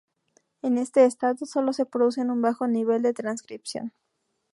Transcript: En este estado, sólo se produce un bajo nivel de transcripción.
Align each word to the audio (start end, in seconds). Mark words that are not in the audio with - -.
En 0.63 0.79
este 0.79 1.05
estado, 1.05 1.45
sólo 1.45 1.73
se 1.73 1.85
produce 1.85 2.21
un 2.21 2.41
bajo 2.41 2.65
nivel 2.65 3.03
de 3.03 3.13
transcripción. 3.13 3.93